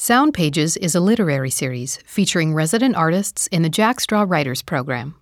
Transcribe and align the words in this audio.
Sound 0.00 0.32
Pages 0.32 0.76
is 0.76 0.94
a 0.94 1.00
literary 1.00 1.50
series 1.50 1.96
featuring 2.06 2.54
resident 2.54 2.94
artists 2.94 3.48
in 3.48 3.62
the 3.62 3.68
Jack 3.68 3.98
Straw 3.98 4.24
Writers 4.28 4.62
Program. 4.62 5.16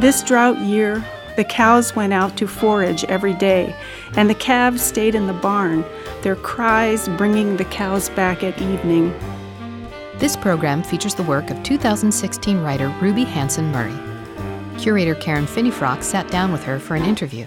This 0.00 0.24
drought 0.24 0.58
year, 0.58 1.04
the 1.36 1.44
cows 1.44 1.96
went 1.96 2.12
out 2.12 2.36
to 2.36 2.46
forage 2.46 3.04
every 3.04 3.34
day, 3.34 3.74
and 4.16 4.30
the 4.30 4.34
calves 4.34 4.82
stayed 4.82 5.14
in 5.14 5.26
the 5.26 5.32
barn 5.32 5.84
their 6.22 6.36
cries 6.36 7.06
bringing 7.10 7.56
the 7.58 7.66
cows 7.66 8.08
back 8.10 8.42
at 8.42 8.60
evening. 8.60 9.12
This 10.16 10.36
program 10.36 10.82
features 10.82 11.14
the 11.14 11.22
work 11.22 11.50
of 11.50 11.62
2016 11.62 12.62
writer 12.62 12.88
Ruby 13.00 13.24
Hansen 13.24 13.70
Murray. 13.70 13.94
Curator 14.78 15.14
Karen 15.16 15.44
Finneyfrock 15.44 16.02
sat 16.02 16.26
down 16.30 16.50
with 16.50 16.64
her 16.64 16.78
for 16.78 16.94
an 16.94 17.04
interview. 17.04 17.46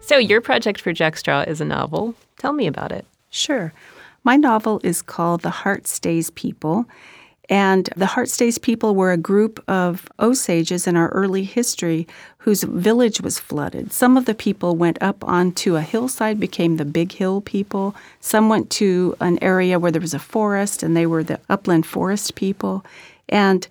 So, 0.00 0.16
your 0.16 0.40
project 0.40 0.80
for 0.80 0.92
Jack 0.92 1.16
Straw 1.16 1.42
is 1.42 1.60
a 1.60 1.64
novel. 1.64 2.14
Tell 2.38 2.52
me 2.52 2.66
about 2.66 2.92
it. 2.92 3.04
Sure. 3.30 3.72
My 4.24 4.36
novel 4.36 4.80
is 4.82 5.00
called 5.00 5.42
The 5.42 5.50
Heart 5.50 5.86
Stays 5.86 6.30
People, 6.30 6.86
and 7.48 7.88
the 7.96 8.06
Heart 8.06 8.28
Stays 8.28 8.58
people 8.58 8.94
were 8.94 9.12
a 9.12 9.16
group 9.16 9.62
of 9.66 10.06
Osages 10.18 10.86
in 10.86 10.96
our 10.96 11.08
early 11.08 11.44
history 11.44 12.06
whose 12.38 12.62
village 12.62 13.20
was 13.20 13.38
flooded. 13.38 13.92
Some 13.92 14.16
of 14.16 14.26
the 14.26 14.34
people 14.34 14.76
went 14.76 15.02
up 15.02 15.24
onto 15.24 15.76
a 15.76 15.82
hillside, 15.82 16.38
became 16.38 16.76
the 16.76 16.84
Big 16.84 17.12
Hill 17.12 17.40
people. 17.40 17.94
Some 18.20 18.48
went 18.48 18.68
to 18.70 19.16
an 19.20 19.38
area 19.42 19.78
where 19.78 19.90
there 19.90 20.00
was 20.00 20.14
a 20.14 20.18
forest, 20.18 20.82
and 20.82 20.96
they 20.96 21.06
were 21.06 21.24
the 21.24 21.40
upland 21.48 21.86
forest 21.86 22.34
people. 22.34 22.84
And 23.28 23.66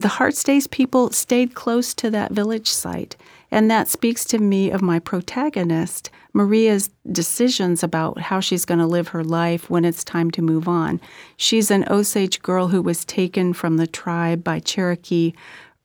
the 0.00 0.08
Heart 0.08 0.34
Stays 0.34 0.66
people 0.66 1.10
stayed 1.10 1.54
close 1.54 1.94
to 1.94 2.10
that 2.10 2.32
village 2.32 2.70
site. 2.70 3.16
And 3.50 3.70
that 3.70 3.88
speaks 3.88 4.24
to 4.26 4.38
me 4.38 4.70
of 4.70 4.82
my 4.82 4.98
protagonist 4.98 6.10
Maria's 6.32 6.90
decisions 7.10 7.82
about 7.82 8.20
how 8.20 8.40
she's 8.40 8.64
going 8.64 8.78
to 8.78 8.86
live 8.86 9.08
her 9.08 9.24
life 9.24 9.68
when 9.68 9.84
it's 9.84 10.04
time 10.04 10.30
to 10.32 10.42
move 10.42 10.68
on. 10.68 11.00
She's 11.36 11.70
an 11.70 11.84
Osage 11.90 12.40
girl 12.42 12.68
who 12.68 12.82
was 12.82 13.04
taken 13.04 13.52
from 13.52 13.76
the 13.76 13.86
tribe 13.86 14.44
by 14.44 14.60
Cherokee 14.60 15.32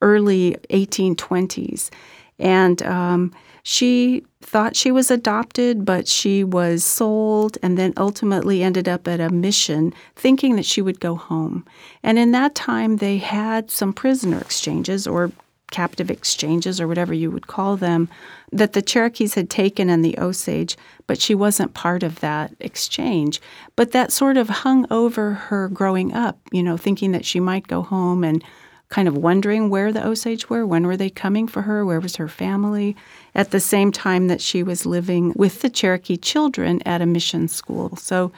early 0.02 0.56
1820s. 0.70 1.90
And 2.38 2.82
um, 2.82 3.34
she 3.62 4.24
thought 4.40 4.76
she 4.76 4.92
was 4.92 5.10
adopted, 5.10 5.84
but 5.84 6.06
she 6.06 6.44
was 6.44 6.84
sold 6.84 7.58
and 7.62 7.76
then 7.76 7.92
ultimately 7.96 8.62
ended 8.62 8.88
up 8.88 9.08
at 9.08 9.20
a 9.20 9.30
mission 9.30 9.92
thinking 10.14 10.54
that 10.56 10.64
she 10.64 10.80
would 10.80 11.00
go 11.00 11.16
home. 11.16 11.64
And 12.02 12.18
in 12.18 12.30
that 12.32 12.54
time, 12.54 12.98
they 12.98 13.16
had 13.16 13.70
some 13.70 13.92
prisoner 13.92 14.38
exchanges 14.38 15.06
or 15.06 15.32
captive 15.70 16.10
exchanges 16.10 16.80
or 16.80 16.86
whatever 16.86 17.12
you 17.12 17.30
would 17.30 17.46
call 17.46 17.76
them 17.76 18.08
that 18.52 18.72
the 18.72 18.82
Cherokees 18.82 19.34
had 19.34 19.50
taken 19.50 19.90
and 19.90 20.04
the 20.04 20.18
Osage, 20.18 20.76
but 21.06 21.20
she 21.20 21.34
wasn't 21.34 21.74
part 21.74 22.02
of 22.02 22.20
that 22.20 22.54
exchange. 22.60 23.40
But 23.74 23.92
that 23.92 24.12
sort 24.12 24.36
of 24.36 24.48
hung 24.48 24.86
over 24.90 25.32
her 25.32 25.68
growing 25.68 26.12
up, 26.12 26.38
you 26.52 26.62
know, 26.62 26.76
thinking 26.76 27.12
that 27.12 27.24
she 27.24 27.40
might 27.40 27.66
go 27.66 27.82
home 27.82 28.22
and 28.22 28.44
kind 28.88 29.08
of 29.08 29.16
wondering 29.16 29.68
where 29.68 29.92
the 29.92 30.06
Osage 30.06 30.48
were, 30.48 30.64
when 30.64 30.86
were 30.86 30.96
they 30.96 31.10
coming 31.10 31.48
for 31.48 31.62
her, 31.62 31.84
where 31.84 31.98
was 31.98 32.16
her 32.16 32.28
family, 32.28 32.94
at 33.34 33.50
the 33.50 33.58
same 33.58 33.90
time 33.90 34.28
that 34.28 34.40
she 34.40 34.62
was 34.62 34.86
living 34.86 35.32
with 35.34 35.62
the 35.62 35.70
Cherokee 35.70 36.16
children 36.16 36.80
at 36.86 37.02
a 37.02 37.06
mission 37.06 37.48
school. 37.48 37.96
So 37.96 38.30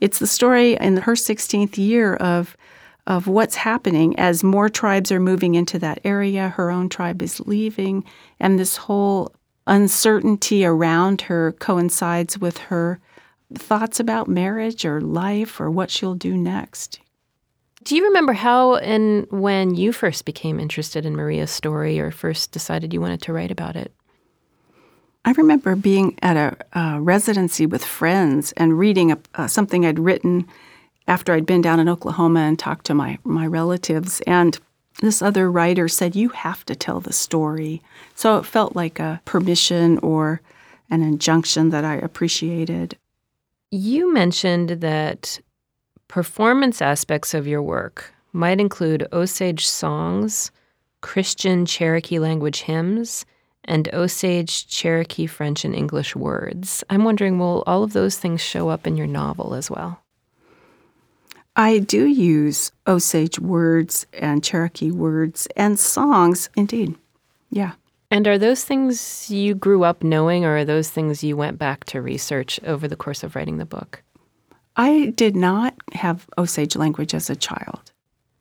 it's 0.00 0.20
the 0.20 0.26
story 0.26 0.74
in 0.74 0.98
her 0.98 1.14
16th 1.14 1.76
year 1.76 2.14
of 2.14 2.56
of 3.06 3.26
what's 3.26 3.54
happening 3.54 4.18
as 4.18 4.42
more 4.42 4.68
tribes 4.68 5.12
are 5.12 5.20
moving 5.20 5.54
into 5.54 5.78
that 5.78 6.00
area. 6.04 6.48
Her 6.48 6.70
own 6.70 6.88
tribe 6.88 7.22
is 7.22 7.40
leaving, 7.40 8.04
and 8.40 8.58
this 8.58 8.76
whole 8.76 9.32
uncertainty 9.66 10.64
around 10.64 11.22
her 11.22 11.52
coincides 11.52 12.38
with 12.38 12.58
her 12.58 13.00
thoughts 13.54 14.00
about 14.00 14.28
marriage 14.28 14.84
or 14.84 15.00
life 15.00 15.60
or 15.60 15.70
what 15.70 15.90
she'll 15.90 16.14
do 16.14 16.36
next. 16.36 17.00
Do 17.84 17.94
you 17.94 18.04
remember 18.04 18.32
how 18.32 18.76
and 18.76 19.26
when 19.30 19.76
you 19.76 19.92
first 19.92 20.24
became 20.24 20.58
interested 20.58 21.06
in 21.06 21.14
Maria's 21.14 21.52
story 21.52 22.00
or 22.00 22.10
first 22.10 22.50
decided 22.50 22.92
you 22.92 23.00
wanted 23.00 23.22
to 23.22 23.32
write 23.32 23.52
about 23.52 23.76
it? 23.76 23.92
I 25.24 25.32
remember 25.32 25.76
being 25.76 26.18
at 26.22 26.36
a, 26.36 26.78
a 26.78 27.00
residency 27.00 27.66
with 27.66 27.84
friends 27.84 28.52
and 28.52 28.78
reading 28.78 29.12
a, 29.12 29.18
uh, 29.34 29.46
something 29.46 29.84
I'd 29.84 29.98
written 29.98 30.48
after 31.06 31.32
I'd 31.32 31.46
been 31.46 31.62
down 31.62 31.80
in 31.80 31.88
Oklahoma 31.88 32.40
and 32.40 32.58
talked 32.58 32.86
to 32.86 32.94
my, 32.94 33.18
my 33.24 33.46
relatives. 33.46 34.20
And 34.26 34.58
this 35.00 35.22
other 35.22 35.50
writer 35.50 35.88
said, 35.88 36.16
You 36.16 36.30
have 36.30 36.64
to 36.66 36.74
tell 36.74 37.00
the 37.00 37.12
story. 37.12 37.82
So 38.14 38.38
it 38.38 38.46
felt 38.46 38.74
like 38.74 38.98
a 38.98 39.20
permission 39.24 39.98
or 39.98 40.40
an 40.90 41.02
injunction 41.02 41.70
that 41.70 41.84
I 41.84 41.94
appreciated. 41.94 42.96
You 43.70 44.12
mentioned 44.12 44.70
that 44.70 45.40
performance 46.08 46.80
aspects 46.80 47.34
of 47.34 47.46
your 47.46 47.62
work 47.62 48.14
might 48.32 48.60
include 48.60 49.08
Osage 49.12 49.66
songs, 49.66 50.50
Christian 51.00 51.66
Cherokee 51.66 52.18
language 52.18 52.62
hymns, 52.62 53.26
and 53.64 53.92
Osage 53.92 54.68
Cherokee 54.68 55.26
French 55.26 55.64
and 55.64 55.74
English 55.74 56.14
words. 56.14 56.84
I'm 56.88 57.04
wondering, 57.04 57.38
will 57.38 57.64
all 57.66 57.82
of 57.82 57.92
those 57.92 58.16
things 58.16 58.40
show 58.40 58.68
up 58.68 58.86
in 58.86 58.96
your 58.96 59.08
novel 59.08 59.54
as 59.54 59.70
well? 59.70 60.00
I 61.56 61.78
do 61.78 62.06
use 62.06 62.70
Osage 62.86 63.38
words 63.38 64.06
and 64.12 64.44
Cherokee 64.44 64.90
words 64.90 65.48
and 65.56 65.78
songs, 65.80 66.50
indeed. 66.54 66.94
Yeah. 67.50 67.72
And 68.10 68.28
are 68.28 68.38
those 68.38 68.62
things 68.62 69.30
you 69.30 69.54
grew 69.54 69.82
up 69.82 70.04
knowing, 70.04 70.44
or 70.44 70.58
are 70.58 70.64
those 70.64 70.90
things 70.90 71.24
you 71.24 71.36
went 71.36 71.58
back 71.58 71.84
to 71.86 72.02
research 72.02 72.60
over 72.62 72.86
the 72.86 72.94
course 72.94 73.24
of 73.24 73.34
writing 73.34 73.56
the 73.56 73.64
book? 73.64 74.02
I 74.76 75.14
did 75.16 75.34
not 75.34 75.74
have 75.94 76.28
Osage 76.36 76.76
language 76.76 77.14
as 77.14 77.30
a 77.30 77.36
child. 77.36 77.90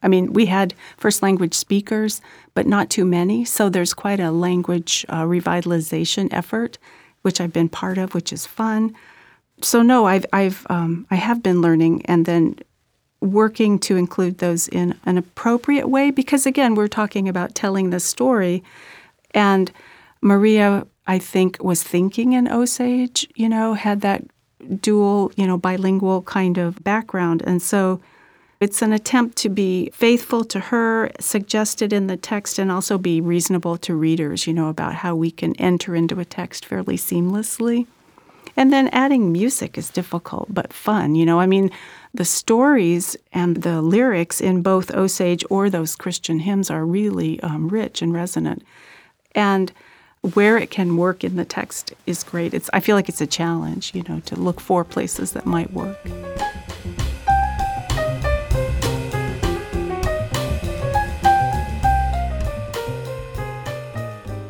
I 0.04 0.08
mean, 0.08 0.34
we 0.34 0.46
had 0.46 0.76
first 0.98 1.24
language 1.24 1.56
speakers, 1.56 2.22
but 2.54 2.68
not 2.68 2.90
too 2.90 3.06
many. 3.06 3.46
So 3.46 3.70
there's 3.70 3.94
quite 3.94 4.20
a 4.20 4.30
language 4.30 5.06
uh, 5.10 5.24
revitalization 5.24 6.28
effort, 6.32 6.78
which 7.24 7.42
I've 7.42 7.54
been 7.54 7.70
part 7.70 7.98
of, 7.98 8.14
which 8.14 8.32
is 8.32 8.46
fun. 8.46 8.94
So 9.62 9.82
no, 9.82 10.06
I've 10.06 10.26
I've 10.34 10.68
um, 10.70 11.08
I 11.10 11.16
have 11.16 11.42
been 11.42 11.62
learning, 11.62 12.06
and 12.06 12.26
then 12.26 12.58
working 13.26 13.80
to 13.80 13.96
include 13.96 14.38
those 14.38 14.68
in 14.68 14.98
an 15.06 15.18
appropriate 15.18 15.88
way 15.88 16.12
because, 16.12 16.46
again, 16.46 16.76
we're 16.76 16.88
talking 16.88 17.28
about 17.28 17.56
telling 17.56 17.90
the 17.90 18.00
story. 18.00 18.64
And 19.32 19.72
Maria, 20.22 20.88
I 21.08 21.20
think, 21.20 21.58
was 21.64 21.84
thinking 21.84 22.34
in 22.34 22.48
Osage, 22.48 23.28
you 23.36 23.50
know, 23.50 23.74
had 23.74 24.02
that 24.02 24.24
dual, 24.82 25.32
you 25.36 25.46
know, 25.46 25.58
bilingual 25.58 26.22
kind 26.24 26.58
of 26.58 26.84
background. 26.84 27.44
And 27.46 27.62
so 27.62 28.02
it's 28.62 28.82
an 28.82 28.94
attempt 28.94 29.38
to 29.38 29.50
be 29.50 29.90
faithful 29.94 30.44
to 30.46 30.60
her, 30.60 31.12
suggested 31.20 31.92
in 31.92 32.08
the 32.08 32.18
text, 32.18 32.58
and 32.58 32.72
also 32.72 32.98
be 32.98 33.20
reasonable 33.20 33.78
to 33.78 33.96
readers, 33.96 34.48
you 34.48 34.54
know, 34.54 34.70
about 34.70 34.96
how 34.96 35.16
we 35.16 35.30
can 35.30 35.56
enter 35.58 35.96
into 35.96 36.20
a 36.20 36.26
text 36.26 36.66
fairly 36.66 36.98
seamlessly. 36.98 37.86
And 38.58 38.72
then 38.72 38.88
adding 38.90 39.32
music 39.32 39.78
is 39.78 39.90
difficult 39.90 40.48
but 40.54 40.72
fun. 40.72 41.16
You 41.16 41.26
know, 41.26 41.40
I 41.40 41.46
mean, 41.46 41.70
the 42.16 42.24
stories 42.24 43.18
and 43.34 43.58
the 43.58 43.82
lyrics 43.82 44.40
in 44.40 44.62
both 44.62 44.90
Osage 44.96 45.44
or 45.50 45.70
those 45.70 45.98
Christian 45.98 46.40
hymns 46.40 46.72
are 46.72 46.86
really 46.86 47.42
um, 47.42 47.68
rich 47.68 48.02
and 48.02 48.14
resonant. 48.14 48.64
And 49.34 49.74
where 50.34 50.58
it 50.58 50.72
can 50.72 50.96
work 50.96 51.26
in 51.26 51.36
the 51.36 51.44
text 51.44 51.94
is 52.06 52.24
great. 52.24 52.54
It's, 52.54 52.70
I 52.72 52.80
feel 52.80 52.96
like 52.96 53.10
it's 53.10 53.20
a 53.20 53.28
challenge, 53.28 53.94
you 53.94 54.02
know, 54.04 54.22
to 54.22 54.36
look 54.38 54.62
for 54.62 54.86
places 54.86 55.34
that 55.34 55.46
might 55.46 55.74
work. 55.74 56.00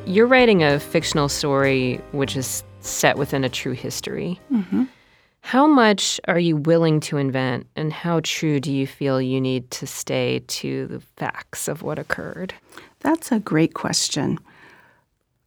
You're 0.06 0.28
writing 0.28 0.64
a 0.64 0.80
fictional 0.80 1.30
story 1.30 2.00
which 2.12 2.38
is 2.38 2.64
set 2.82 3.18
within 3.18 3.44
a 3.44 3.50
true 3.50 3.74
history. 3.74 4.40
Mm-hmm. 4.52 4.84
How 5.46 5.68
much 5.68 6.20
are 6.28 6.40
you 6.40 6.58
willing 6.58 7.00
to 7.02 7.18
invent, 7.18 7.68
and 7.76 7.94
how 7.94 8.20
true 8.24 8.60
do 8.60 8.74
you 8.74 8.88
feel 8.88 9.22
you 9.22 9.40
need 9.40 9.70
to 9.78 9.86
stay 9.86 10.42
to 10.48 10.88
the 10.88 11.00
facts 11.00 11.68
of 11.68 11.84
what 11.84 12.00
occurred? 12.00 12.56
That's 13.02 13.32
a 13.32 13.38
great 13.38 13.76
question. 13.76 14.40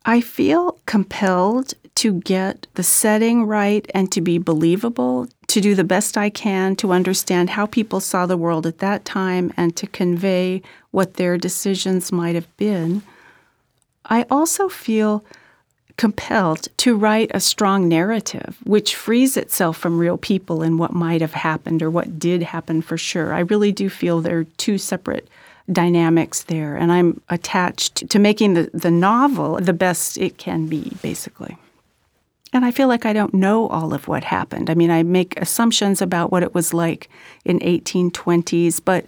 I 0.04 0.20
feel 0.20 0.78
compelled 0.86 1.74
to 1.96 2.20
get 2.20 2.68
the 2.74 2.84
setting 2.84 3.42
right 3.44 3.90
and 3.92 4.12
to 4.12 4.20
be 4.20 4.38
believable, 4.38 5.26
to 5.48 5.60
do 5.60 5.74
the 5.74 5.82
best 5.82 6.16
I 6.16 6.30
can 6.30 6.76
to 6.76 6.92
understand 6.92 7.50
how 7.50 7.66
people 7.66 7.98
saw 7.98 8.24
the 8.24 8.36
world 8.36 8.68
at 8.68 8.78
that 8.78 9.04
time 9.04 9.52
and 9.56 9.74
to 9.74 9.88
convey 9.88 10.62
what 10.92 11.14
their 11.14 11.36
decisions 11.36 12.12
might 12.12 12.36
have 12.36 12.56
been. 12.56 13.02
I 14.04 14.26
also 14.30 14.68
feel 14.68 15.24
compelled 15.98 16.68
to 16.78 16.96
write 16.96 17.30
a 17.34 17.40
strong 17.40 17.88
narrative 17.88 18.56
which 18.64 18.94
frees 18.94 19.36
itself 19.36 19.76
from 19.76 19.98
real 19.98 20.16
people 20.16 20.62
and 20.62 20.78
what 20.78 20.94
might 20.94 21.20
have 21.20 21.34
happened 21.34 21.82
or 21.82 21.90
what 21.90 22.18
did 22.18 22.42
happen 22.42 22.80
for 22.80 22.96
sure. 22.96 23.34
I 23.34 23.40
really 23.40 23.72
do 23.72 23.90
feel 23.90 24.20
there 24.20 24.38
are 24.38 24.44
two 24.44 24.78
separate 24.78 25.28
dynamics 25.70 26.44
there, 26.44 26.76
and 26.76 26.90
I'm 26.90 27.20
attached 27.28 28.08
to 28.08 28.18
making 28.18 28.54
the, 28.54 28.70
the 28.72 28.90
novel 28.92 29.60
the 29.60 29.72
best 29.72 30.16
it 30.16 30.38
can 30.38 30.66
be, 30.66 30.92
basically. 31.02 31.58
And 32.52 32.64
I 32.64 32.70
feel 32.70 32.88
like 32.88 33.04
I 33.04 33.12
don't 33.12 33.34
know 33.34 33.68
all 33.68 33.92
of 33.92 34.08
what 34.08 34.24
happened. 34.24 34.70
I 34.70 34.74
mean, 34.74 34.90
I 34.90 35.02
make 35.02 35.38
assumptions 35.38 36.00
about 36.00 36.30
what 36.32 36.42
it 36.42 36.54
was 36.54 36.72
like 36.72 37.10
in 37.44 37.58
1820s, 37.58 38.80
but 38.82 39.04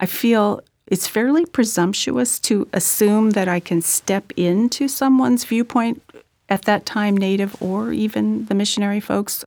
I 0.00 0.06
feel 0.06 0.60
it's 0.88 1.06
fairly 1.06 1.46
presumptuous 1.46 2.38
to 2.40 2.68
assume 2.74 3.30
that 3.30 3.48
I 3.48 3.60
can 3.60 3.80
step 3.80 4.32
into 4.36 4.88
someone's 4.88 5.44
viewpoint 5.44 6.02
at 6.52 6.62
that 6.66 6.84
time 6.84 7.16
native 7.16 7.56
or 7.62 7.94
even 7.94 8.44
the 8.44 8.54
missionary 8.54 9.00
folks. 9.00 9.42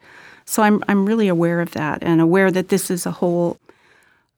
So 0.45 0.63
I'm 0.63 0.83
I'm 0.87 1.05
really 1.05 1.27
aware 1.27 1.61
of 1.61 1.71
that 1.71 2.01
and 2.01 2.19
aware 2.19 2.49
that 2.49 2.69
this 2.69 2.89
is 2.89 3.05
a 3.05 3.11
whole 3.11 3.59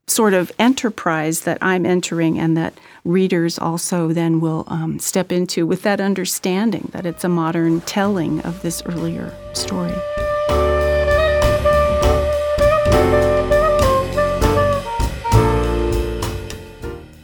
sort 0.05 0.33
of 0.33 0.51
enterprise 0.59 1.41
that 1.41 1.57
I'm 1.61 1.85
entering 1.85 2.37
and 2.37 2.57
that 2.57 2.73
readers 3.05 3.57
also 3.57 4.09
then 4.11 4.41
will 4.41 4.65
um, 4.67 4.99
step 4.99 5.31
into 5.31 5.65
with 5.65 5.81
that 5.83 6.01
understanding 6.01 6.89
that 6.91 7.05
it's 7.05 7.23
a 7.23 7.29
modern 7.29 7.79
telling 7.81 8.41
of 8.41 8.61
this 8.61 8.83
earlier 8.85 9.33
story. 9.53 9.95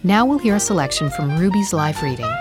Now 0.05 0.25
we'll 0.25 0.39
hear 0.39 0.55
a 0.55 0.59
selection 0.59 1.09
from 1.09 1.37
Ruby's 1.37 1.73
live 1.73 2.01
reading. 2.01 2.31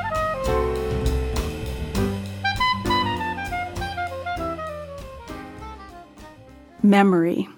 Memory. 6.93 7.49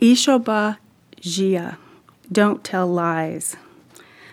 Ishoba 0.00 0.78
Jia, 1.20 1.76
don't 2.32 2.64
tell 2.64 2.86
lies. 2.86 3.56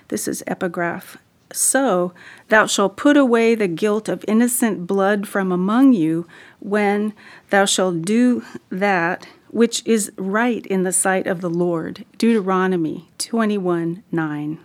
This 0.07 0.29
is 0.29 0.45
epigraph. 0.47 1.17
So 1.51 2.13
thou 2.47 2.67
shalt 2.67 2.95
put 2.95 3.17
away 3.17 3.53
the 3.53 3.67
guilt 3.67 4.07
of 4.07 4.23
innocent 4.29 4.87
blood 4.87 5.27
from 5.27 5.51
among 5.51 5.91
you 5.91 6.25
when 6.61 7.11
thou 7.49 7.65
shalt 7.65 8.03
do 8.03 8.45
that 8.69 9.27
which 9.49 9.85
is 9.85 10.13
right 10.15 10.65
in 10.67 10.83
the 10.83 10.93
sight 10.93 11.27
of 11.27 11.41
the 11.41 11.49
Lord. 11.49 12.05
Deuteronomy 12.17 13.09
21 13.17 14.03
9. 14.09 14.59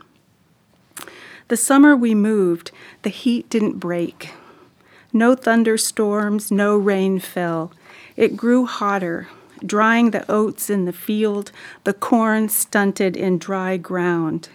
The 1.49 1.57
summer 1.57 1.97
we 1.97 2.15
moved, 2.15 2.71
the 3.03 3.11
heat 3.11 3.51
didn't 3.51 3.81
break. 3.81 4.35
No 5.13 5.35
thunderstorms, 5.35 6.53
no 6.53 6.77
rain 6.77 7.19
fell. 7.19 7.73
It 8.17 8.37
grew 8.37 8.65
hotter, 8.65 9.29
drying 9.65 10.11
the 10.11 10.31
oats 10.31 10.71
in 10.71 10.85
the 10.85 10.93
field, 10.93 11.53
the 11.85 11.93
corn 11.93 12.49
stunted 12.49 13.17
in 13.17 13.39
dry 13.39 13.77
ground. 13.77 14.49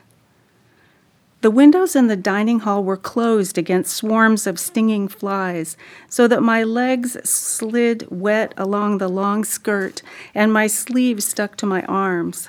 The 1.42 1.52
windows 1.52 1.96
in 1.96 2.06
the 2.06 2.16
dining 2.16 2.60
hall 2.60 2.84
were 2.84 2.98
closed 2.98 3.58
against 3.58 3.96
swarms 3.96 4.46
of 4.46 4.60
stinging 4.60 5.08
flies, 5.08 5.76
so 6.08 6.28
that 6.28 6.44
my 6.44 6.64
legs 6.64 7.18
slid 7.28 8.06
wet 8.12 8.54
along 8.58 9.00
the 9.00 9.08
long 9.08 9.44
skirt 9.44 10.04
and 10.36 10.54
my 10.54 10.68
sleeves 10.68 11.26
stuck 11.26 11.58
to 11.58 11.66
my 11.66 11.82
arms. 11.84 12.48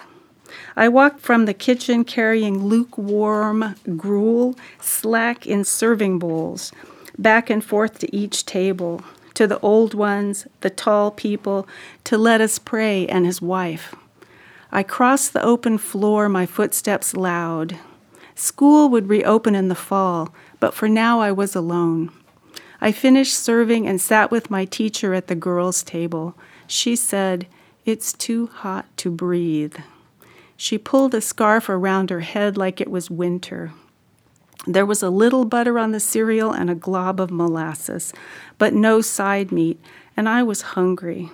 I 0.76 0.90
walked 0.90 1.20
from 1.20 1.46
the 1.46 1.54
kitchen 1.54 2.04
carrying 2.04 2.66
lukewarm 2.66 3.76
gruel, 3.96 4.58
slack 4.78 5.46
in 5.46 5.64
serving 5.64 6.18
bowls, 6.18 6.70
back 7.16 7.48
and 7.48 7.64
forth 7.64 7.98
to 8.00 8.14
each 8.14 8.44
table, 8.44 9.02
to 9.34 9.46
the 9.46 9.60
old 9.60 9.94
ones, 9.94 10.46
the 10.60 10.70
tall 10.70 11.10
people, 11.10 11.66
to 12.04 12.18
let 12.18 12.40
us 12.40 12.58
pray 12.58 13.06
and 13.06 13.26
his 13.26 13.40
wife. 13.42 13.94
I 14.70 14.82
crossed 14.82 15.32
the 15.32 15.44
open 15.44 15.78
floor, 15.78 16.28
my 16.28 16.46
footsteps 16.46 17.14
loud. 17.14 17.78
School 18.34 18.88
would 18.88 19.08
reopen 19.08 19.54
in 19.54 19.68
the 19.68 19.74
fall, 19.74 20.34
but 20.60 20.74
for 20.74 20.88
now 20.88 21.20
I 21.20 21.30
was 21.30 21.54
alone. 21.54 22.10
I 22.80 22.90
finished 22.90 23.38
serving 23.38 23.86
and 23.86 24.00
sat 24.00 24.30
with 24.30 24.50
my 24.50 24.64
teacher 24.64 25.14
at 25.14 25.28
the 25.28 25.34
girls' 25.34 25.82
table. 25.82 26.34
She 26.66 26.96
said, 26.96 27.46
It's 27.84 28.12
too 28.12 28.48
hot 28.48 28.86
to 28.96 29.10
breathe. 29.10 29.76
She 30.56 30.78
pulled 30.78 31.14
a 31.14 31.20
scarf 31.20 31.68
around 31.68 32.10
her 32.10 32.20
head 32.20 32.56
like 32.56 32.80
it 32.80 32.90
was 32.90 33.10
winter. 33.10 33.72
There 34.66 34.86
was 34.86 35.02
a 35.02 35.10
little 35.10 35.44
butter 35.44 35.78
on 35.78 35.90
the 35.90 36.00
cereal 36.00 36.52
and 36.52 36.70
a 36.70 36.74
glob 36.74 37.20
of 37.20 37.30
molasses, 37.30 38.12
but 38.58 38.72
no 38.72 39.00
side 39.00 39.50
meat, 39.50 39.80
and 40.16 40.28
I 40.28 40.42
was 40.42 40.62
hungry. 40.62 41.30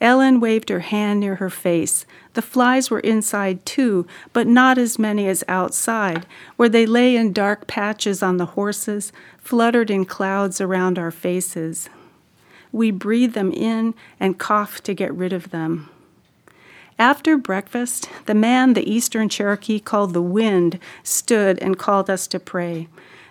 Ellen 0.00 0.40
waved 0.40 0.68
her 0.68 0.80
hand 0.80 1.20
near 1.20 1.36
her 1.36 1.50
face. 1.50 2.06
The 2.34 2.42
flies 2.42 2.90
were 2.90 3.00
inside 3.00 3.64
too, 3.64 4.06
but 4.32 4.48
not 4.48 4.76
as 4.76 4.98
many 4.98 5.28
as 5.28 5.44
outside, 5.46 6.26
where 6.56 6.68
they 6.68 6.86
lay 6.86 7.14
in 7.14 7.32
dark 7.32 7.68
patches 7.68 8.22
on 8.22 8.36
the 8.36 8.46
horses, 8.46 9.12
fluttered 9.38 9.90
in 9.90 10.04
clouds 10.04 10.60
around 10.60 10.98
our 10.98 11.12
faces. 11.12 11.88
We 12.72 12.90
breathed 12.90 13.34
them 13.34 13.52
in 13.52 13.94
and 14.18 14.38
coughed 14.38 14.82
to 14.84 14.94
get 14.94 15.14
rid 15.14 15.32
of 15.32 15.50
them. 15.50 15.88
After 16.98 17.36
breakfast, 17.36 18.08
the 18.26 18.34
man 18.34 18.74
the 18.74 18.88
Eastern 18.88 19.28
Cherokee 19.28 19.80
called 19.80 20.12
the 20.12 20.22
Wind 20.22 20.78
stood 21.02 21.58
and 21.60 21.78
called 21.78 22.10
us 22.10 22.26
to 22.28 22.38
pray. 22.38 22.88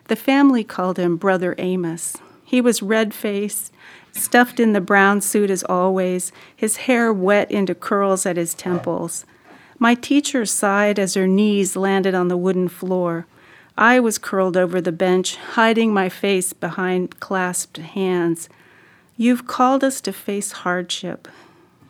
The 0.08 0.16
family 0.16 0.64
called 0.64 0.98
him 0.98 1.16
Brother 1.16 1.56
Amos. 1.58 2.18
He 2.44 2.60
was 2.60 2.82
red 2.82 3.14
faced, 3.14 3.72
stuffed 4.12 4.60
in 4.60 4.74
the 4.74 4.82
brown 4.82 5.22
suit 5.22 5.50
as 5.50 5.64
always, 5.64 6.32
his 6.54 6.78
hair 6.78 7.14
wet 7.14 7.50
into 7.50 7.74
curls 7.74 8.26
at 8.26 8.36
his 8.36 8.54
temples. 8.54 9.26
My 9.80 9.96
teacher 9.96 10.46
sighed 10.46 11.00
as 11.00 11.14
her 11.14 11.28
knees 11.28 11.76
landed 11.76 12.14
on 12.14 12.28
the 12.28 12.38
wooden 12.38 12.68
floor. 12.68 13.26
I 13.78 14.00
was 14.00 14.18
curled 14.18 14.58
over 14.58 14.82
the 14.82 14.92
bench, 14.92 15.38
hiding 15.38 15.94
my 15.94 16.10
face 16.10 16.52
behind 16.54 17.20
clasped 17.20 17.78
hands. 17.78 18.50
You've 19.18 19.48
called 19.48 19.84
us 19.84 20.02
to 20.02 20.12
face 20.12 20.52
hardship. 20.52 21.28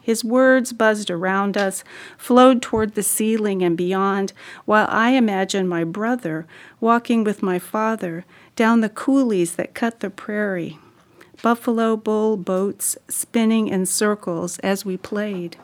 His 0.01 0.23
words 0.23 0.73
buzzed 0.73 1.11
around 1.11 1.57
us, 1.57 1.83
flowed 2.17 2.61
toward 2.61 2.95
the 2.95 3.03
ceiling 3.03 3.61
and 3.61 3.77
beyond, 3.77 4.33
while 4.65 4.87
I 4.89 5.11
imagined 5.11 5.69
my 5.69 5.83
brother 5.83 6.47
walking 6.79 7.23
with 7.23 7.43
my 7.43 7.59
father 7.59 8.25
down 8.55 8.81
the 8.81 8.89
coulees 8.89 9.55
that 9.55 9.75
cut 9.75 9.99
the 9.99 10.09
prairie, 10.09 10.79
buffalo 11.43 11.95
bull 11.95 12.35
boats 12.35 12.97
spinning 13.07 13.67
in 13.67 13.85
circles 13.85 14.57
as 14.59 14.83
we 14.83 14.97
played. 14.97 15.57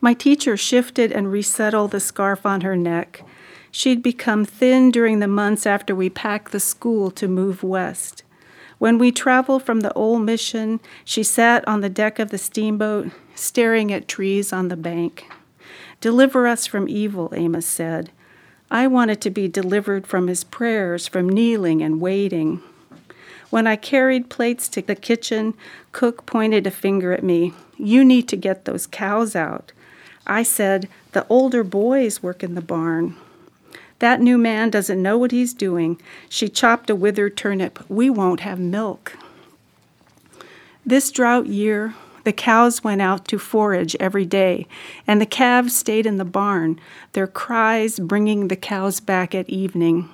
My 0.00 0.14
teacher 0.14 0.56
shifted 0.56 1.10
and 1.10 1.32
resettled 1.32 1.90
the 1.90 2.00
scarf 2.00 2.46
on 2.46 2.60
her 2.60 2.76
neck. 2.76 3.24
She'd 3.70 4.02
become 4.02 4.44
thin 4.44 4.90
during 4.90 5.18
the 5.18 5.28
months 5.28 5.66
after 5.66 5.94
we 5.94 6.08
packed 6.08 6.52
the 6.52 6.60
school 6.60 7.10
to 7.12 7.26
move 7.26 7.62
west. 7.62 8.22
When 8.78 8.98
we 8.98 9.10
traveled 9.10 9.64
from 9.64 9.80
the 9.80 9.92
old 9.94 10.22
mission, 10.22 10.80
she 11.04 11.22
sat 11.22 11.66
on 11.66 11.80
the 11.80 11.88
deck 11.88 12.18
of 12.18 12.30
the 12.30 12.38
steamboat, 12.38 13.10
staring 13.34 13.92
at 13.92 14.08
trees 14.08 14.52
on 14.52 14.68
the 14.68 14.76
bank. 14.76 15.26
Deliver 16.00 16.46
us 16.46 16.66
from 16.66 16.88
evil, 16.88 17.32
Amos 17.34 17.66
said. 17.66 18.12
I 18.70 18.86
wanted 18.86 19.20
to 19.22 19.30
be 19.30 19.48
delivered 19.48 20.06
from 20.06 20.28
his 20.28 20.44
prayers, 20.44 21.08
from 21.08 21.28
kneeling 21.28 21.82
and 21.82 22.00
waiting. 22.00 22.62
When 23.50 23.66
I 23.66 23.76
carried 23.76 24.28
plates 24.28 24.68
to 24.68 24.82
the 24.82 24.94
kitchen, 24.94 25.54
Cook 25.90 26.26
pointed 26.26 26.66
a 26.66 26.70
finger 26.70 27.12
at 27.12 27.24
me. 27.24 27.54
You 27.78 28.04
need 28.04 28.28
to 28.28 28.36
get 28.36 28.64
those 28.64 28.86
cows 28.86 29.34
out. 29.34 29.72
I 30.26 30.42
said, 30.42 30.88
The 31.12 31.26
older 31.28 31.64
boys 31.64 32.22
work 32.22 32.42
in 32.42 32.54
the 32.54 32.60
barn. 32.60 33.16
That 33.98 34.20
new 34.20 34.38
man 34.38 34.70
doesn't 34.70 35.02
know 35.02 35.18
what 35.18 35.32
he's 35.32 35.52
doing. 35.52 36.00
She 36.28 36.48
chopped 36.48 36.88
a 36.90 36.94
withered 36.94 37.36
turnip. 37.36 37.78
We 37.88 38.08
won't 38.08 38.40
have 38.40 38.60
milk. 38.60 39.16
This 40.86 41.10
drought 41.10 41.46
year, 41.46 41.94
the 42.24 42.32
cows 42.32 42.84
went 42.84 43.02
out 43.02 43.26
to 43.28 43.38
forage 43.38 43.96
every 43.98 44.24
day, 44.24 44.66
and 45.06 45.20
the 45.20 45.26
calves 45.26 45.76
stayed 45.76 46.06
in 46.06 46.18
the 46.18 46.24
barn, 46.24 46.78
their 47.12 47.26
cries 47.26 47.98
bringing 47.98 48.48
the 48.48 48.56
cows 48.56 49.00
back 49.00 49.34
at 49.34 49.48
evening. 49.48 50.08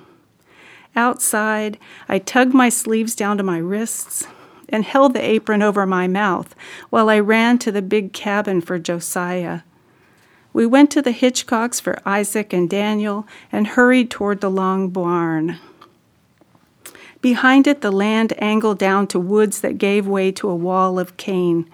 Outside, 0.95 1.77
I 2.07 2.19
tugged 2.19 2.53
my 2.53 2.69
sleeves 2.69 3.15
down 3.15 3.37
to 3.37 3.43
my 3.43 3.57
wrists 3.57 4.27
and 4.69 4.83
held 4.83 5.13
the 5.13 5.23
apron 5.23 5.61
over 5.61 5.85
my 5.85 6.07
mouth 6.07 6.55
while 6.89 7.09
I 7.09 7.19
ran 7.19 7.59
to 7.59 7.71
the 7.71 7.81
big 7.81 8.13
cabin 8.13 8.61
for 8.61 8.79
Josiah. 8.79 9.61
We 10.55 10.65
went 10.65 10.89
to 10.91 11.01
the 11.01 11.11
Hitchcocks 11.11 11.81
for 11.81 11.99
Isaac 12.05 12.53
and 12.53 12.69
Daniel 12.69 13.27
and 13.51 13.67
hurried 13.67 14.09
toward 14.09 14.39
the 14.39 14.49
long 14.49 14.87
barn. 14.87 15.57
Behind 17.19 17.67
it, 17.67 17.81
the 17.81 17.91
land 17.91 18.31
angled 18.41 18.79
down 18.79 19.07
to 19.07 19.19
woods 19.19 19.59
that 19.59 19.77
gave 19.77 20.07
way 20.07 20.31
to 20.31 20.47
a 20.47 20.55
wall 20.55 20.97
of 20.97 21.17
cane. 21.17 21.69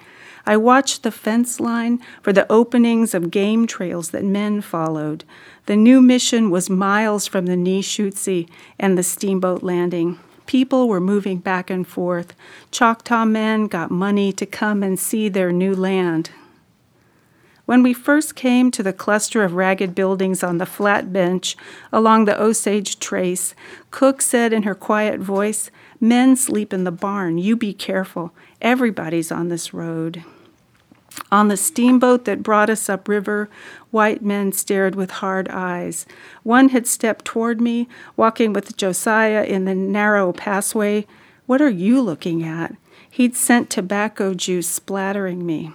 I 0.47 0.57
watched 0.57 1.03
the 1.03 1.11
fence 1.11 1.59
line 1.59 2.01
for 2.23 2.33
the 2.33 2.51
openings 2.51 3.13
of 3.13 3.29
game 3.29 3.67
trails 3.67 4.09
that 4.09 4.23
men 4.23 4.61
followed. 4.61 5.25
The 5.67 5.75
new 5.75 6.01
mission 6.01 6.49
was 6.49 6.67
miles 6.67 7.27
from 7.27 7.45
the 7.45 7.55
Neshutzi 7.55 8.49
and 8.79 8.97
the 8.97 9.03
steamboat 9.03 9.61
landing. 9.61 10.17
People 10.47 10.89
were 10.89 10.99
moving 10.99 11.37
back 11.37 11.69
and 11.69 11.87
forth. 11.87 12.33
Choctaw 12.71 13.25
men 13.25 13.67
got 13.67 13.91
money 13.91 14.33
to 14.33 14.47
come 14.47 14.81
and 14.81 14.99
see 14.99 15.29
their 15.29 15.51
new 15.51 15.75
land. 15.75 16.31
When 17.71 17.83
we 17.83 17.93
first 17.93 18.35
came 18.35 18.69
to 18.71 18.83
the 18.83 18.91
cluster 18.91 19.45
of 19.45 19.53
ragged 19.53 19.95
buildings 19.95 20.43
on 20.43 20.57
the 20.57 20.65
flat 20.65 21.13
bench 21.13 21.55
along 21.93 22.25
the 22.25 22.37
Osage 22.37 22.99
Trace, 22.99 23.55
Cook 23.91 24.21
said 24.21 24.51
in 24.51 24.63
her 24.63 24.75
quiet 24.75 25.21
voice, 25.21 25.71
Men 25.97 26.35
sleep 26.35 26.73
in 26.73 26.83
the 26.83 26.91
barn. 26.91 27.37
You 27.37 27.55
be 27.55 27.73
careful. 27.73 28.33
Everybody's 28.61 29.31
on 29.31 29.47
this 29.47 29.73
road. 29.73 30.25
On 31.31 31.47
the 31.47 31.55
steamboat 31.55 32.25
that 32.25 32.43
brought 32.43 32.69
us 32.69 32.89
upriver, 32.89 33.49
white 33.89 34.21
men 34.21 34.51
stared 34.51 34.95
with 34.95 35.11
hard 35.23 35.47
eyes. 35.47 36.05
One 36.43 36.67
had 36.69 36.85
stepped 36.85 37.23
toward 37.23 37.61
me, 37.61 37.87
walking 38.17 38.51
with 38.51 38.75
Josiah 38.75 39.45
in 39.45 39.63
the 39.63 39.75
narrow 39.75 40.33
passway. 40.33 41.07
What 41.45 41.61
are 41.61 41.69
you 41.69 42.01
looking 42.01 42.43
at? 42.43 42.75
He'd 43.09 43.37
sent 43.37 43.69
tobacco 43.69 44.33
juice 44.33 44.67
splattering 44.67 45.45
me. 45.45 45.71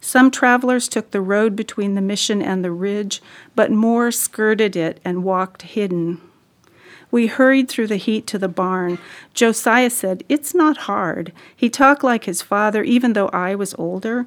Some 0.00 0.30
travelers 0.30 0.88
took 0.88 1.10
the 1.10 1.20
road 1.20 1.54
between 1.54 1.94
the 1.94 2.00
mission 2.00 2.40
and 2.40 2.64
the 2.64 2.70
ridge, 2.70 3.22
but 3.54 3.70
more 3.70 4.10
skirted 4.10 4.74
it 4.74 4.98
and 5.04 5.24
walked 5.24 5.62
hidden. 5.62 6.20
We 7.10 7.26
hurried 7.26 7.68
through 7.68 7.88
the 7.88 7.96
heat 7.96 8.26
to 8.28 8.38
the 8.38 8.48
barn. 8.48 8.98
Josiah 9.34 9.90
said, 9.90 10.24
It's 10.28 10.54
not 10.54 10.78
hard. 10.78 11.32
He 11.54 11.68
talked 11.68 12.04
like 12.04 12.24
his 12.24 12.40
father, 12.40 12.82
even 12.82 13.12
though 13.12 13.28
I 13.28 13.54
was 13.54 13.74
older. 13.78 14.26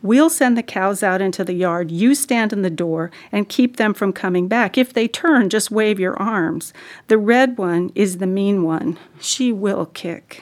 We'll 0.00 0.30
send 0.30 0.56
the 0.56 0.62
cows 0.62 1.02
out 1.02 1.20
into 1.20 1.42
the 1.42 1.54
yard. 1.54 1.90
You 1.90 2.14
stand 2.14 2.52
in 2.52 2.62
the 2.62 2.70
door 2.70 3.10
and 3.32 3.48
keep 3.48 3.76
them 3.76 3.94
from 3.94 4.12
coming 4.12 4.46
back. 4.46 4.78
If 4.78 4.92
they 4.92 5.08
turn, 5.08 5.48
just 5.48 5.70
wave 5.72 5.98
your 5.98 6.16
arms. 6.20 6.72
The 7.08 7.18
red 7.18 7.58
one 7.58 7.90
is 7.94 8.18
the 8.18 8.26
mean 8.26 8.62
one. 8.62 8.98
She 9.18 9.50
will 9.50 9.86
kick. 9.86 10.40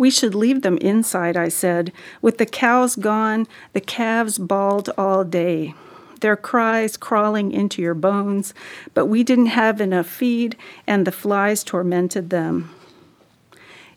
We 0.00 0.08
should 0.08 0.34
leave 0.34 0.62
them 0.62 0.78
inside, 0.78 1.36
I 1.36 1.48
said. 1.50 1.92
With 2.22 2.38
the 2.38 2.46
cows 2.46 2.96
gone, 2.96 3.46
the 3.74 3.82
calves 3.82 4.38
bawled 4.38 4.88
all 4.96 5.24
day, 5.24 5.74
their 6.22 6.36
cries 6.36 6.96
crawling 6.96 7.52
into 7.52 7.82
your 7.82 7.92
bones, 7.92 8.54
but 8.94 9.04
we 9.04 9.22
didn't 9.22 9.52
have 9.60 9.78
enough 9.78 10.06
feed, 10.06 10.56
and 10.86 11.06
the 11.06 11.12
flies 11.12 11.62
tormented 11.62 12.30
them. 12.30 12.74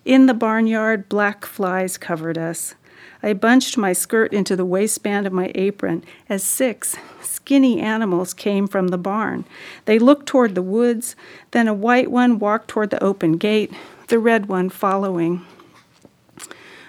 In 0.03 0.25
the 0.25 0.33
barnyard, 0.33 1.07
black 1.07 1.45
flies 1.45 1.97
covered 1.97 2.37
us. 2.37 2.75
I 3.23 3.31
bunched 3.31 3.77
my 3.77 3.93
skirt 3.93 4.33
into 4.33 4.57
the 4.57 4.65
waistband 4.65 5.25
of 5.25 5.31
my 5.31 5.53
apron 5.55 6.03
as 6.27 6.43
six 6.43 6.97
skinny 7.21 7.79
animals 7.79 8.33
came 8.33 8.67
from 8.67 8.89
the 8.89 8.97
barn. 8.97 9.45
They 9.85 9.99
looked 9.99 10.25
toward 10.25 10.53
the 10.53 10.61
woods, 10.61 11.15
then 11.51 11.69
a 11.69 11.73
white 11.73 12.11
one 12.11 12.39
walked 12.39 12.67
toward 12.67 12.89
the 12.89 13.01
open 13.01 13.37
gate, 13.37 13.71
the 14.09 14.19
red 14.19 14.47
one 14.47 14.67
following. 14.67 15.45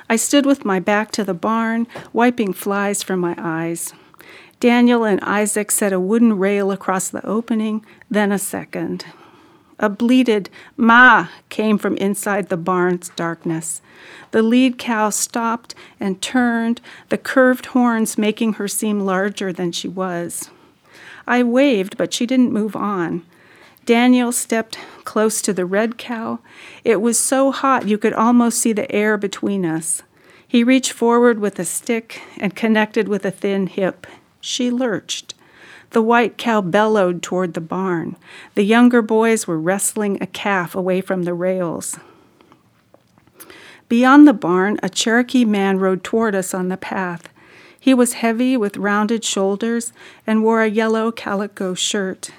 I 0.08 0.16
stood 0.16 0.46
with 0.46 0.64
my 0.64 0.80
back 0.80 1.10
to 1.12 1.24
the 1.24 1.34
barn, 1.34 1.86
wiping 2.12 2.52
flies 2.52 3.02
from 3.02 3.20
my 3.20 3.34
eyes. 3.38 3.94
Daniel 4.60 5.04
and 5.04 5.20
Isaac 5.22 5.70
set 5.70 5.92
a 5.92 6.00
wooden 6.00 6.38
rail 6.38 6.70
across 6.70 7.08
the 7.08 7.24
opening, 7.26 7.84
then 8.10 8.32
a 8.32 8.38
second. 8.38 9.04
A 9.78 9.88
bleated 9.88 10.50
ma 10.76 11.28
came 11.48 11.78
from 11.78 11.96
inside 11.96 12.48
the 12.48 12.56
barn's 12.56 13.08
darkness. 13.10 13.82
The 14.30 14.42
lead 14.42 14.78
cow 14.78 15.10
stopped 15.10 15.74
and 15.98 16.22
turned, 16.22 16.80
the 17.08 17.18
curved 17.18 17.66
horns 17.66 18.16
making 18.16 18.54
her 18.54 18.68
seem 18.68 19.00
larger 19.00 19.52
than 19.52 19.72
she 19.72 19.88
was. 19.88 20.50
I 21.26 21.42
waved, 21.42 21.96
but 21.96 22.12
she 22.12 22.24
didn't 22.24 22.52
move 22.52 22.76
on. 22.76 23.22
Daniel 23.84 24.32
stepped 24.32 24.78
close 25.04 25.42
to 25.42 25.52
the 25.52 25.66
red 25.66 25.98
cow. 25.98 26.38
It 26.84 27.00
was 27.00 27.18
so 27.18 27.50
hot 27.50 27.86
you 27.86 27.98
could 27.98 28.14
almost 28.14 28.58
see 28.58 28.72
the 28.72 28.90
air 28.90 29.18
between 29.18 29.66
us. 29.66 30.02
He 30.46 30.64
reached 30.64 30.92
forward 30.92 31.38
with 31.38 31.58
a 31.58 31.64
stick 31.64 32.22
and 32.38 32.56
connected 32.56 33.08
with 33.08 33.24
a 33.24 33.30
thin 33.30 33.66
hip. 33.66 34.06
She 34.40 34.70
lurched. 34.70 35.34
The 35.90 36.02
white 36.02 36.38
cow 36.38 36.60
bellowed 36.60 37.22
toward 37.22 37.54
the 37.54 37.60
barn. 37.60 38.16
The 38.54 38.64
younger 38.64 39.02
boys 39.02 39.46
were 39.46 39.58
wrestling 39.58 40.18
a 40.20 40.26
calf 40.26 40.74
away 40.74 41.00
from 41.00 41.24
the 41.24 41.34
rails. 41.34 41.98
Beyond 43.88 44.26
the 44.26 44.32
barn, 44.32 44.78
a 44.82 44.88
Cherokee 44.88 45.44
man 45.44 45.78
rode 45.78 46.02
toward 46.02 46.34
us 46.34 46.54
on 46.54 46.68
the 46.68 46.76
path. 46.76 47.28
He 47.78 47.92
was 47.92 48.14
heavy 48.14 48.56
with 48.56 48.78
rounded 48.78 49.24
shoulders 49.24 49.92
and 50.26 50.42
wore 50.42 50.62
a 50.62 50.70
yellow 50.70 51.12
calico 51.12 51.74
shirt. 51.74 52.30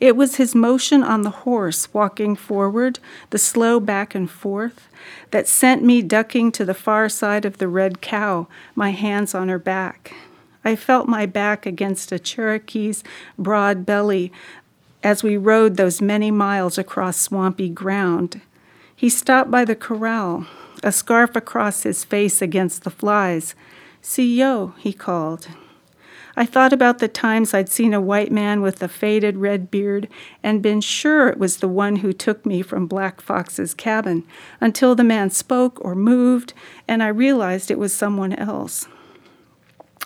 It 0.00 0.16
was 0.16 0.36
his 0.36 0.54
motion 0.54 1.02
on 1.02 1.22
the 1.22 1.30
horse, 1.30 1.92
walking 1.92 2.36
forward, 2.36 3.00
the 3.30 3.38
slow 3.38 3.80
back 3.80 4.14
and 4.14 4.30
forth, 4.30 4.88
that 5.32 5.48
sent 5.48 5.82
me 5.82 6.02
ducking 6.02 6.52
to 6.52 6.64
the 6.64 6.74
far 6.74 7.08
side 7.08 7.44
of 7.44 7.58
the 7.58 7.68
red 7.68 8.00
cow, 8.00 8.46
my 8.74 8.90
hands 8.90 9.34
on 9.34 9.48
her 9.48 9.58
back. 9.58 10.14
I 10.64 10.76
felt 10.76 11.08
my 11.08 11.26
back 11.26 11.66
against 11.66 12.12
a 12.12 12.18
Cherokee's 12.18 13.02
broad 13.38 13.84
belly 13.84 14.32
as 15.02 15.22
we 15.22 15.36
rode 15.36 15.76
those 15.76 16.00
many 16.00 16.30
miles 16.30 16.78
across 16.78 17.16
swampy 17.16 17.68
ground. 17.68 18.40
He 18.94 19.08
stopped 19.08 19.50
by 19.50 19.64
the 19.64 19.76
corral, 19.76 20.46
a 20.82 20.92
scarf 20.92 21.34
across 21.34 21.82
his 21.82 22.04
face 22.04 22.42
against 22.42 22.84
the 22.84 22.90
flies. 22.90 23.54
See 24.02 24.38
yo, 24.38 24.74
he 24.78 24.92
called. 24.92 25.48
I 26.38 26.46
thought 26.46 26.72
about 26.72 27.00
the 27.00 27.08
times 27.08 27.52
I'd 27.52 27.68
seen 27.68 27.92
a 27.92 28.00
white 28.00 28.30
man 28.30 28.62
with 28.62 28.80
a 28.80 28.86
faded 28.86 29.38
red 29.38 29.72
beard 29.72 30.06
and 30.40 30.62
been 30.62 30.80
sure 30.80 31.26
it 31.26 31.36
was 31.36 31.56
the 31.56 31.66
one 31.66 31.96
who 31.96 32.12
took 32.12 32.46
me 32.46 32.62
from 32.62 32.86
Black 32.86 33.20
Fox's 33.20 33.74
cabin 33.74 34.22
until 34.60 34.94
the 34.94 35.02
man 35.02 35.30
spoke 35.30 35.84
or 35.84 35.96
moved 35.96 36.54
and 36.86 37.02
I 37.02 37.08
realized 37.08 37.72
it 37.72 37.78
was 37.78 37.92
someone 37.92 38.34
else. 38.34 38.86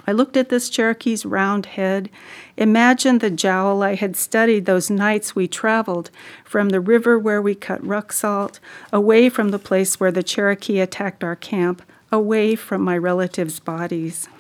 I 0.06 0.12
looked 0.12 0.38
at 0.38 0.48
this 0.48 0.70
Cherokee's 0.70 1.26
round 1.26 1.66
head, 1.66 2.08
imagined 2.56 3.20
the 3.20 3.28
jowl 3.28 3.82
I 3.82 3.96
had 3.96 4.16
studied 4.16 4.64
those 4.64 4.88
nights 4.88 5.36
we 5.36 5.46
traveled 5.46 6.10
from 6.46 6.70
the 6.70 6.80
river 6.80 7.18
where 7.18 7.42
we 7.42 7.54
cut 7.54 7.86
ruck 7.86 8.10
salt, 8.10 8.58
away 8.90 9.28
from 9.28 9.50
the 9.50 9.58
place 9.58 10.00
where 10.00 10.10
the 10.10 10.22
Cherokee 10.22 10.80
attacked 10.80 11.22
our 11.22 11.36
camp, 11.36 11.82
away 12.10 12.54
from 12.54 12.80
my 12.80 12.96
relatives' 12.96 13.60
bodies. 13.60 14.30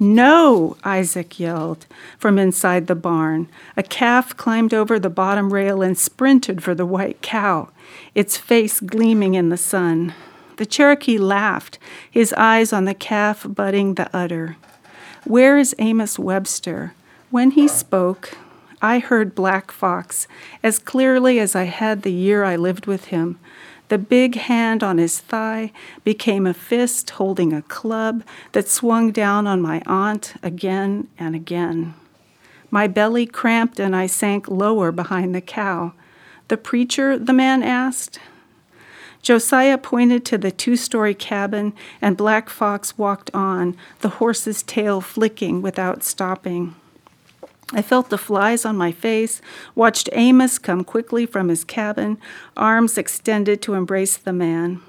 No, 0.00 0.76
Isaac 0.82 1.38
yelled 1.38 1.86
from 2.18 2.38
inside 2.38 2.88
the 2.88 2.96
barn. 2.96 3.48
A 3.76 3.82
calf 3.82 4.36
climbed 4.36 4.74
over 4.74 4.98
the 4.98 5.10
bottom 5.10 5.52
rail 5.52 5.82
and 5.82 5.96
sprinted 5.96 6.62
for 6.62 6.74
the 6.74 6.86
white 6.86 7.22
cow, 7.22 7.68
its 8.14 8.36
face 8.36 8.80
gleaming 8.80 9.34
in 9.34 9.50
the 9.50 9.56
sun. 9.56 10.12
The 10.56 10.66
Cherokee 10.66 11.18
laughed, 11.18 11.78
his 12.10 12.32
eyes 12.32 12.72
on 12.72 12.84
the 12.84 12.94
calf 12.94 13.46
butting 13.48 13.94
the 13.94 14.14
udder. 14.16 14.56
Where 15.24 15.58
is 15.58 15.74
Amos 15.78 16.18
Webster? 16.18 16.94
When 17.30 17.52
he 17.52 17.68
spoke, 17.68 18.36
I 18.82 18.98
heard 18.98 19.34
Black 19.34 19.70
Fox 19.70 20.28
as 20.62 20.78
clearly 20.78 21.38
as 21.38 21.56
I 21.56 21.64
had 21.64 22.02
the 22.02 22.12
year 22.12 22.44
I 22.44 22.56
lived 22.56 22.86
with 22.86 23.06
him. 23.06 23.38
The 23.88 23.98
big 23.98 24.36
hand 24.36 24.82
on 24.82 24.98
his 24.98 25.20
thigh 25.20 25.72
became 26.04 26.46
a 26.46 26.54
fist 26.54 27.10
holding 27.10 27.52
a 27.52 27.62
club 27.62 28.24
that 28.52 28.68
swung 28.68 29.10
down 29.10 29.46
on 29.46 29.60
my 29.60 29.82
aunt 29.86 30.34
again 30.42 31.08
and 31.18 31.34
again. 31.34 31.94
My 32.70 32.86
belly 32.86 33.26
cramped 33.26 33.78
and 33.78 33.94
I 33.94 34.06
sank 34.06 34.48
lower 34.48 34.90
behind 34.90 35.34
the 35.34 35.40
cow. 35.40 35.92
The 36.48 36.56
preacher, 36.56 37.18
the 37.18 37.32
man 37.32 37.62
asked. 37.62 38.18
Josiah 39.22 39.78
pointed 39.78 40.24
to 40.26 40.36
the 40.36 40.50
two 40.50 40.76
story 40.76 41.14
cabin, 41.14 41.72
and 42.02 42.16
Black 42.16 42.50
Fox 42.50 42.98
walked 42.98 43.30
on, 43.32 43.76
the 44.00 44.10
horse's 44.20 44.62
tail 44.62 45.00
flicking 45.00 45.62
without 45.62 46.02
stopping. 46.04 46.74
I 47.74 47.82
felt 47.82 48.08
the 48.08 48.16
flies 48.16 48.64
on 48.64 48.76
my 48.76 48.92
face, 48.92 49.42
watched 49.74 50.08
Amos 50.12 50.60
come 50.60 50.84
quickly 50.84 51.26
from 51.26 51.48
his 51.48 51.64
cabin, 51.64 52.18
arms 52.56 52.96
extended 52.96 53.60
to 53.62 53.74
embrace 53.74 54.16
the 54.16 54.32
man. 54.32 54.80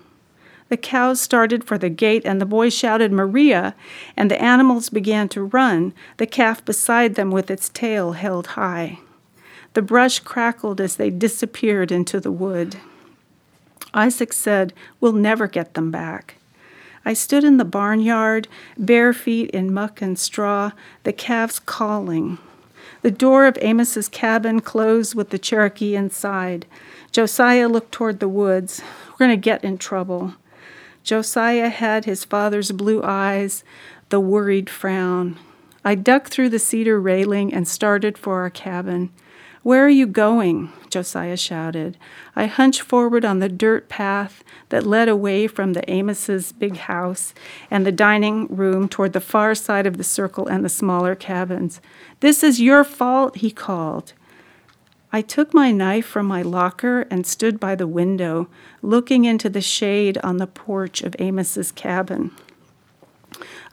The 0.69 0.77
cows 0.77 1.19
started 1.19 1.63
for 1.63 1.79
the 1.79 1.89
gate, 1.89 2.21
and 2.25 2.39
the 2.39 2.45
boy 2.45 2.69
shouted, 2.69 3.11
Maria, 3.11 3.73
and 4.15 4.29
the 4.29 4.39
animals 4.41 4.89
began 4.89 5.27
to 5.29 5.43
run, 5.43 5.93
the 6.17 6.27
calf 6.27 6.63
beside 6.63 7.15
them 7.15 7.31
with 7.31 7.49
its 7.49 7.69
tail 7.69 8.11
held 8.11 8.47
high. 8.47 8.99
The 9.73 9.81
brush 9.81 10.19
crackled 10.19 10.79
as 10.79 10.95
they 10.95 11.09
disappeared 11.09 11.91
into 11.91 12.19
the 12.19 12.31
wood. 12.31 12.77
Isaac 13.95 14.31
said, 14.31 14.73
We'll 15.01 15.13
never 15.13 15.47
get 15.47 15.73
them 15.73 15.89
back. 15.89 16.35
I 17.03 17.13
stood 17.13 17.43
in 17.43 17.57
the 17.57 17.65
barnyard, 17.65 18.47
bare 18.77 19.13
feet 19.13 19.49
in 19.51 19.73
muck 19.73 20.03
and 20.03 20.19
straw, 20.19 20.71
the 21.03 21.13
calves 21.13 21.59
calling. 21.59 22.37
The 23.05 23.11
door 23.11 23.45
of 23.45 23.59
Amos's 23.61 24.09
cabin 24.09 24.61
closed 24.61 25.13
with 25.13 25.29
the 25.29 25.37
Cherokee 25.37 25.95
inside. 25.95 26.65
Josiah 27.11 27.67
looked 27.67 27.91
toward 27.91 28.19
the 28.19 28.27
woods. 28.27 28.81
We're 29.11 29.27
going 29.27 29.29
to 29.29 29.37
get 29.37 29.63
in 29.63 29.77
trouble. 29.77 30.33
Josiah 31.03 31.69
had 31.69 32.05
his 32.05 32.25
father's 32.25 32.71
blue 32.71 33.03
eyes, 33.03 33.63
the 34.09 34.19
worried 34.19 34.71
frown. 34.71 35.37
I 35.83 35.93
ducked 35.93 36.33
through 36.33 36.49
the 36.49 36.57
cedar 36.57 36.99
railing 36.99 37.53
and 37.53 37.67
started 37.67 38.17
for 38.17 38.41
our 38.41 38.49
cabin. 38.49 39.11
Where 39.65 39.83
are 39.83 39.89
you 39.89 40.05
going? 40.05 40.71
Josiah 40.91 41.37
shouted. 41.37 41.97
I 42.35 42.45
hunched 42.45 42.83
forward 42.83 43.25
on 43.25 43.39
the 43.39 43.49
dirt 43.49 43.89
path 43.89 44.43
that 44.69 44.85
led 44.85 45.09
away 45.09 45.47
from 45.47 45.73
the 45.73 45.91
Amos's 45.91 46.51
big 46.51 46.77
house 46.77 47.33
and 47.71 47.83
the 47.83 47.91
dining 47.91 48.45
room 48.45 48.87
toward 48.87 49.13
the 49.13 49.19
far 49.19 49.55
side 49.55 49.87
of 49.87 49.97
the 49.97 50.03
circle 50.03 50.45
and 50.45 50.63
the 50.63 50.69
smaller 50.69 51.15
cabins. 51.15 51.81
This 52.19 52.43
is 52.43 52.61
your 52.61 52.83
fault, 52.83 53.37
he 53.37 53.49
called. 53.49 54.13
I 55.11 55.23
took 55.23 55.51
my 55.51 55.71
knife 55.71 56.05
from 56.05 56.27
my 56.27 56.43
locker 56.43 57.07
and 57.09 57.25
stood 57.25 57.59
by 57.59 57.73
the 57.73 57.87
window, 57.87 58.47
looking 58.83 59.25
into 59.25 59.49
the 59.49 59.61
shade 59.61 60.19
on 60.19 60.37
the 60.37 60.45
porch 60.45 61.01
of 61.01 61.15
Amos's 61.19 61.71
cabin. 61.71 62.29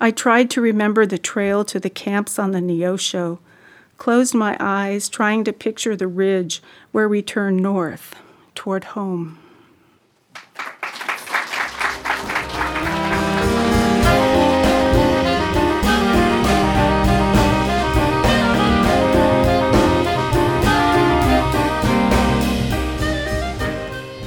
I 0.00 0.10
tried 0.10 0.48
to 0.52 0.62
remember 0.62 1.04
the 1.04 1.18
trail 1.18 1.66
to 1.66 1.78
the 1.78 1.90
camps 1.90 2.38
on 2.38 2.52
the 2.52 2.60
Neosho 2.60 3.40
closed 4.02 4.34
my 4.34 4.56
eyes, 4.58 5.08
trying 5.08 5.44
to 5.44 5.52
picture 5.52 5.94
the 5.94 6.08
ridge 6.08 6.60
where 6.90 7.08
we 7.08 7.22
turn 7.22 7.56
north 7.56 8.16
toward 8.52 8.82
home. 8.82 9.38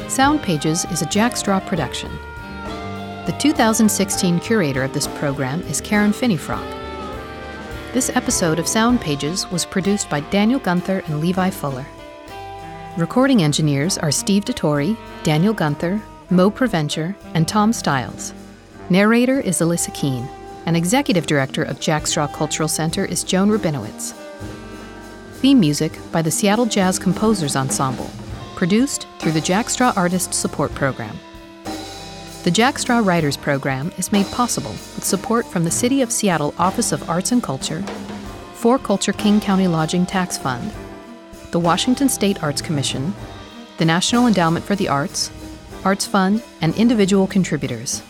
Sound 0.07 0.41
Pages 0.41 0.85
is 0.85 1.01
a 1.01 1.05
Jack 1.07 1.35
Straw 1.35 1.59
production. 1.59 2.09
The 3.25 3.35
2016 3.39 4.39
curator 4.39 4.83
of 4.83 4.93
this 4.93 5.07
program 5.07 5.59
is 5.63 5.81
Karen 5.81 6.13
Finneyfrock. 6.13 6.84
This 7.95 8.13
episode 8.13 8.59
of 8.59 8.67
Sound 8.67 8.99
Pages 8.99 9.49
was 9.51 9.63
produced 9.63 10.09
by 10.09 10.19
Daniel 10.19 10.59
Gunther 10.59 11.01
and 11.07 11.21
Levi 11.21 11.49
Fuller. 11.49 11.85
Recording 12.97 13.41
engineers 13.41 13.97
are 13.97 14.11
Steve 14.11 14.43
DeTore, 14.43 14.97
Daniel 15.23 15.53
Gunther, 15.53 16.01
Moe 16.29 16.51
Provencher, 16.51 17.15
and 17.35 17.47
Tom 17.47 17.71
Stiles. 17.71 18.33
Narrator 18.89 19.39
is 19.39 19.59
Alyssa 19.59 19.93
Keene, 19.93 20.27
and 20.65 20.75
executive 20.75 21.25
director 21.25 21.63
of 21.63 21.79
Jack 21.79 22.05
Straw 22.05 22.27
Cultural 22.27 22.67
Center 22.67 23.05
is 23.05 23.23
Joan 23.23 23.49
Rabinowitz. 23.49 24.11
Theme 25.35 25.61
music 25.61 25.97
by 26.11 26.21
the 26.21 26.31
Seattle 26.31 26.65
Jazz 26.65 26.99
Composers 26.99 27.55
Ensemble, 27.55 28.11
produced 28.57 29.07
through 29.19 29.31
the 29.31 29.39
Jack 29.39 29.69
Straw 29.69 29.93
Artist 29.95 30.33
Support 30.33 30.75
Program. 30.75 31.17
The 32.45 32.51
Jack 32.51 32.77
Straw 32.77 32.99
Writers 32.99 33.37
Program 33.37 33.91
is 33.97 34.11
made 34.11 34.27
possible 34.27 34.69
with 34.69 35.03
support 35.03 35.47
from 35.47 35.63
the 35.63 35.71
City 35.71 36.03
of 36.03 36.11
Seattle 36.11 36.53
Office 36.59 36.91
of 36.91 37.09
Arts 37.09 37.31
and 37.31 37.41
Culture, 37.41 37.79
4Culture 38.59 39.17
King 39.17 39.41
County 39.41 39.67
Lodging 39.67 40.05
Tax 40.05 40.37
Fund, 40.37 40.71
the 41.49 41.57
Washington 41.57 42.07
State 42.07 42.43
Arts 42.43 42.61
Commission, 42.61 43.15
the 43.79 43.85
National 43.85 44.27
Endowment 44.27 44.63
for 44.63 44.75
the 44.75 44.87
Arts, 44.87 45.31
Arts 45.83 46.05
Fund, 46.05 46.43
and 46.61 46.75
individual 46.75 47.25
contributors. 47.25 48.03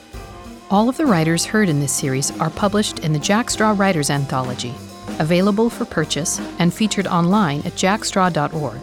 All 0.70 0.90
of 0.90 0.98
the 0.98 1.06
writers 1.06 1.46
heard 1.46 1.70
in 1.70 1.80
this 1.80 1.94
series 1.94 2.38
are 2.42 2.50
published 2.50 3.00
in 3.00 3.14
the 3.14 3.20
Jack 3.20 3.50
Straw 3.50 3.74
Writers 3.78 4.10
Anthology, 4.10 4.74
available 5.18 5.70
for 5.70 5.86
purchase 5.86 6.42
and 6.60 6.74
featured 6.74 7.08
online 7.08 7.60
at 7.60 7.76
jackstraw.org. 7.76 8.82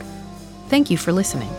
Thank 0.69 0.91
you 0.91 0.97
for 0.97 1.13
listening. 1.13 1.51